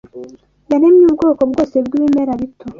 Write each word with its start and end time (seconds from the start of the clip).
Yaremye 0.71 1.03
ubwoko 1.09 1.41
bwose 1.51 1.75
bw’ibimera 1.85 2.31
bito 2.39 2.65